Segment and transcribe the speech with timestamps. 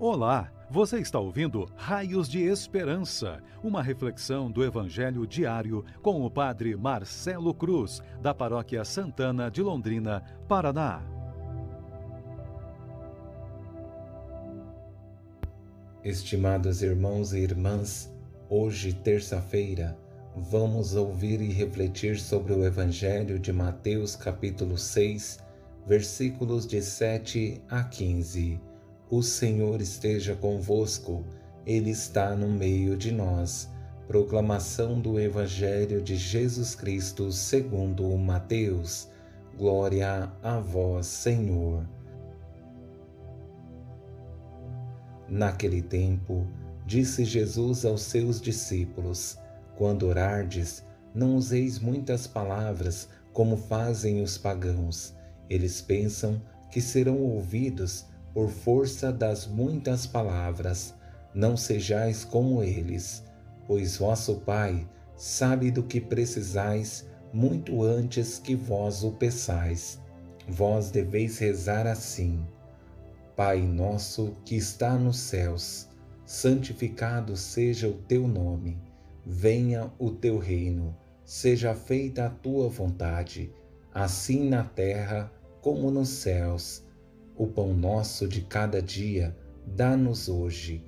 [0.00, 6.74] Olá, você está ouvindo Raios de Esperança, uma reflexão do Evangelho diário com o Padre
[6.74, 11.00] Marcelo Cruz, da Paróquia Santana de Londrina, Paraná.
[16.02, 18.12] Estimados irmãos e irmãs,
[18.50, 19.96] hoje, terça-feira,
[20.34, 25.38] vamos ouvir e refletir sobre o Evangelho de Mateus, capítulo 6,
[25.86, 28.73] versículos de 7 a 15
[29.10, 31.24] o Senhor esteja convosco,
[31.66, 33.70] Ele está no meio de nós.
[34.06, 39.08] Proclamação do Evangelho de Jesus Cristo segundo Mateus.
[39.56, 41.86] Glória a vós, Senhor.
[45.28, 46.46] Naquele tempo,
[46.86, 49.38] disse Jesus aos seus discípulos:
[49.76, 55.14] Quando orardes, não useis muitas palavras, como fazem os pagãos.
[55.48, 60.92] Eles pensam que serão ouvidos por força das muitas palavras,
[61.32, 63.24] não sejais como eles,
[63.64, 64.86] pois vosso Pai
[65.16, 70.00] sabe do que precisais muito antes que vós o peçais.
[70.48, 72.44] Vós deveis rezar assim:
[73.36, 75.88] Pai nosso que está nos céus,
[76.26, 78.76] santificado seja o teu nome,
[79.24, 83.52] venha o teu reino, seja feita a tua vontade,
[83.92, 86.84] assim na terra como nos céus.
[87.36, 90.84] O pão nosso de cada dia dá-nos hoje.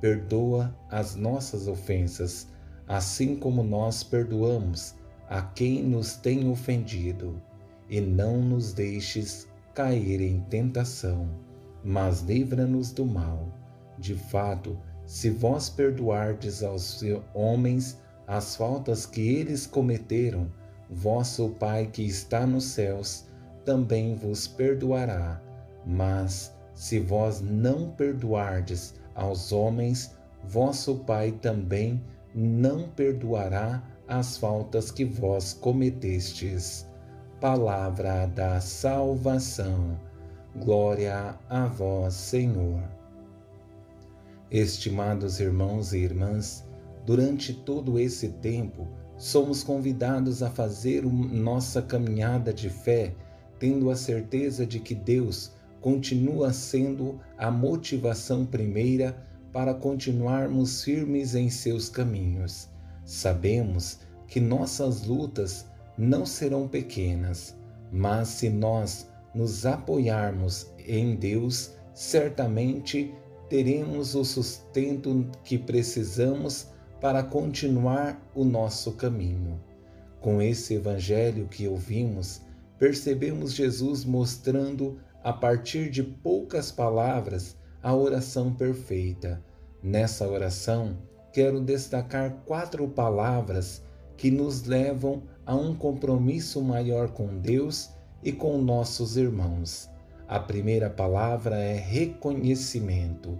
[0.00, 2.48] Perdoa as nossas ofensas,
[2.88, 4.94] assim como nós perdoamos
[5.28, 7.38] a quem nos tem ofendido.
[7.86, 11.28] E não nos deixes cair em tentação,
[11.84, 13.52] mas livra-nos do mal.
[13.98, 17.02] De fato, se vós perdoardes aos
[17.34, 20.50] homens as faltas que eles cometeram,
[20.88, 23.26] vosso Pai que está nos céus
[23.66, 25.42] também vos perdoará
[25.86, 30.14] mas se vós não perdoardes aos homens,
[30.44, 32.02] vosso Pai também
[32.34, 36.88] não perdoará as faltas que vós cometestes.
[37.40, 39.98] Palavra da salvação.
[40.56, 42.82] Glória a vós, Senhor.
[44.50, 46.66] Estimados irmãos e irmãs,
[47.06, 53.14] durante todo esse tempo, somos convidados a fazer nossa caminhada de fé,
[53.58, 61.50] tendo a certeza de que Deus continua sendo a motivação primeira para continuarmos firmes em
[61.50, 62.68] seus caminhos.
[63.04, 65.66] Sabemos que nossas lutas
[65.98, 67.56] não serão pequenas,
[67.90, 73.12] mas se nós nos apoiarmos em Deus, certamente
[73.48, 76.68] teremos o sustento que precisamos
[77.00, 79.60] para continuar o nosso caminho.
[80.20, 82.42] Com esse evangelho que ouvimos,
[82.78, 89.42] percebemos Jesus mostrando a partir de poucas palavras, a oração perfeita.
[89.82, 90.98] Nessa oração,
[91.32, 93.82] quero destacar quatro palavras
[94.16, 97.90] que nos levam a um compromisso maior com Deus
[98.22, 99.88] e com nossos irmãos.
[100.28, 103.38] A primeira palavra é reconhecimento,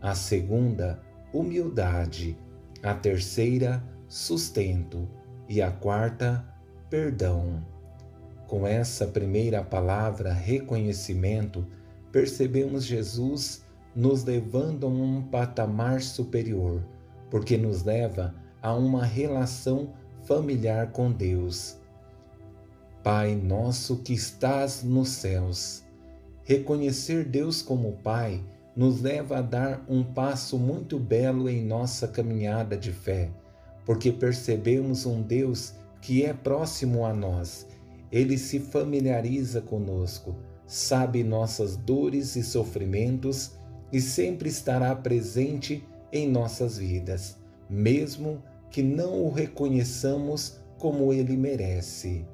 [0.00, 1.00] a segunda,
[1.32, 2.36] humildade,
[2.82, 5.08] a terceira, sustento
[5.48, 6.44] e a quarta,
[6.88, 7.64] perdão.
[8.50, 11.64] Com essa primeira palavra, reconhecimento,
[12.10, 16.84] percebemos Jesus nos levando a um patamar superior,
[17.30, 19.92] porque nos leva a uma relação
[20.24, 21.76] familiar com Deus.
[23.04, 25.84] Pai nosso que estás nos céus.
[26.42, 28.42] Reconhecer Deus como Pai
[28.74, 33.30] nos leva a dar um passo muito belo em nossa caminhada de fé,
[33.86, 35.72] porque percebemos um Deus
[36.02, 37.64] que é próximo a nós
[38.10, 43.52] ele se familiariza conosco, sabe nossas dores e sofrimentos
[43.92, 47.36] e sempre estará presente em nossas vidas,
[47.68, 52.24] mesmo que não o reconheçamos como ele merece.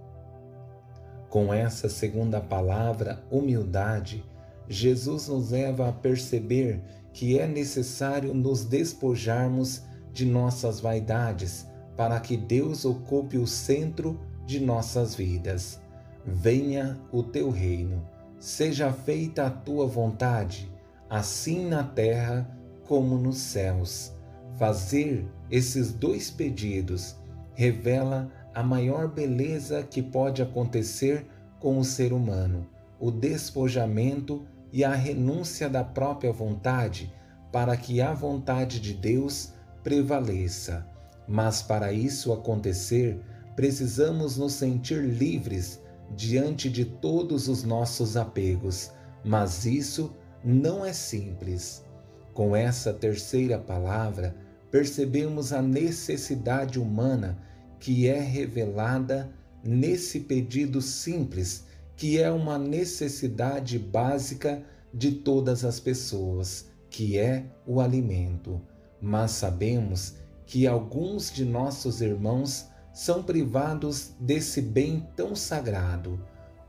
[1.28, 4.24] Com essa segunda palavra, humildade,
[4.68, 6.80] Jesus nos leva a perceber
[7.12, 9.82] que é necessário nos despojarmos
[10.12, 15.80] de nossas vaidades para que Deus ocupe o centro de nossas vidas.
[16.24, 18.08] Venha o teu reino,
[18.38, 20.72] seja feita a tua vontade,
[21.10, 22.48] assim na terra
[22.86, 24.12] como nos céus.
[24.58, 27.16] Fazer esses dois pedidos
[27.54, 31.26] revela a maior beleza que pode acontecer
[31.60, 32.66] com o ser humano,
[32.98, 37.12] o despojamento e a renúncia da própria vontade
[37.52, 39.52] para que a vontade de Deus
[39.82, 40.86] prevaleça.
[41.28, 43.20] Mas para isso acontecer,
[43.56, 45.80] precisamos nos sentir livres
[46.14, 48.92] diante de todos os nossos apegos,
[49.24, 50.14] mas isso
[50.44, 51.84] não é simples.
[52.34, 54.36] Com essa terceira palavra,
[54.70, 57.42] percebemos a necessidade humana
[57.80, 59.30] que é revelada
[59.64, 61.64] nesse pedido simples,
[61.96, 64.62] que é uma necessidade básica
[64.92, 68.60] de todas as pessoas, que é o alimento.
[69.00, 70.14] Mas sabemos
[70.44, 76.18] que alguns de nossos irmãos são privados desse bem tão sagrado.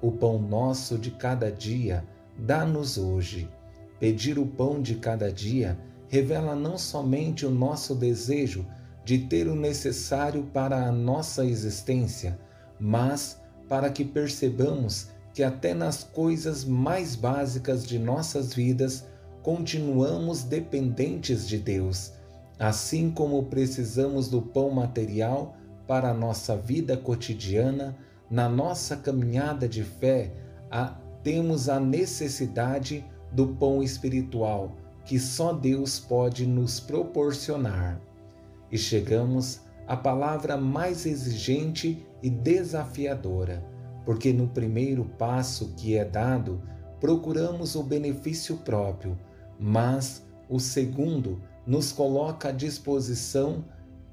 [0.01, 2.03] O pão nosso de cada dia
[2.37, 3.49] dá-nos hoje.
[3.97, 5.79] Pedir o pão de cada dia
[6.09, 8.65] revela não somente o nosso desejo
[9.05, 12.37] de ter o necessário para a nossa existência,
[12.77, 13.39] mas
[13.69, 19.07] para que percebamos que até nas coisas mais básicas de nossas vidas
[19.41, 22.11] continuamos dependentes de Deus,
[22.59, 25.55] assim como precisamos do pão material
[25.87, 27.97] para a nossa vida cotidiana,
[28.29, 30.33] na nossa caminhada de fé,
[30.69, 34.75] a, temos a necessidade do pão espiritual
[35.05, 38.01] que só Deus pode nos proporcionar.
[38.69, 43.65] E chegamos à palavra mais exigente e desafiadora,
[44.05, 46.61] porque no primeiro passo que é dado,
[46.99, 49.17] procuramos o benefício próprio,
[49.57, 53.63] mas o segundo nos coloca à disposição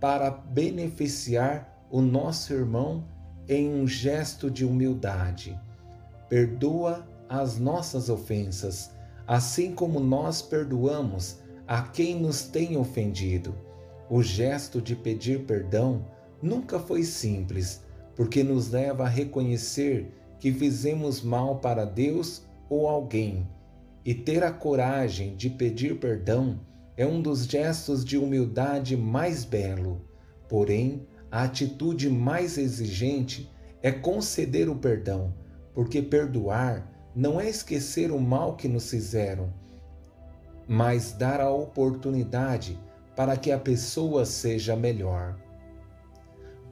[0.05, 3.07] para beneficiar o nosso irmão
[3.49, 5.59] em um gesto de humildade.
[6.29, 8.91] Perdoa as nossas ofensas,
[9.27, 13.55] assim como nós perdoamos a quem nos tem ofendido.
[14.11, 16.05] O gesto de pedir perdão
[16.43, 17.83] nunca foi simples,
[18.15, 23.49] porque nos leva a reconhecer que fizemos mal para Deus ou alguém.
[24.05, 26.61] E ter a coragem de pedir perdão
[26.97, 30.03] é um dos gestos de humildade mais belo.
[30.49, 33.51] Porém, a atitude mais exigente
[33.83, 35.35] é conceder o perdão,
[35.75, 39.53] porque perdoar não é esquecer o mal que nos fizeram,
[40.67, 42.79] mas dar a oportunidade
[43.15, 45.37] para que a pessoa seja melhor.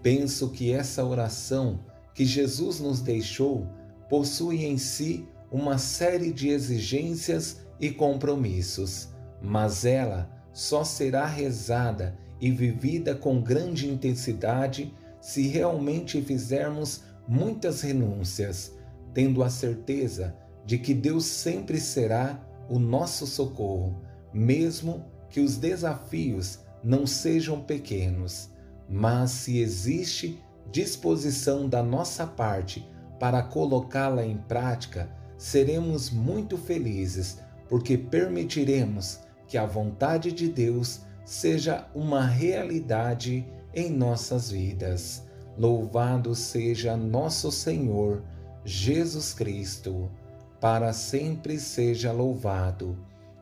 [0.03, 1.81] Penso que essa oração
[2.15, 3.67] que Jesus nos deixou
[4.09, 9.09] possui em si uma série de exigências e compromissos,
[9.43, 18.73] mas ela só será rezada e vivida com grande intensidade se realmente fizermos muitas renúncias
[19.15, 20.35] tendo a certeza
[20.65, 24.01] de que Deus sempre será o nosso socorro,
[24.33, 28.51] mesmo que os desafios não sejam pequenos.
[28.89, 30.41] Mas se existe
[30.71, 32.87] disposição da nossa parte
[33.19, 39.21] para colocá-la em prática, seremos muito felizes, porque permitiremos
[39.53, 45.25] que a vontade de Deus seja uma realidade em nossas vidas.
[45.59, 48.23] Louvado seja nosso Senhor
[48.65, 50.11] Jesus Cristo,
[50.59, 52.97] para sempre seja louvado.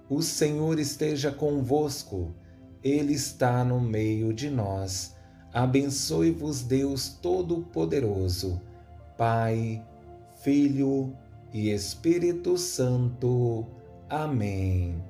[0.08, 2.34] O Senhor esteja convosco,
[2.82, 5.14] Ele está no meio de nós.
[5.54, 8.60] Abençoe-vos, Deus Todo-Poderoso,
[9.16, 9.80] Pai,
[10.42, 11.16] Filho
[11.52, 13.64] e Espírito Santo.
[14.08, 15.09] Amém.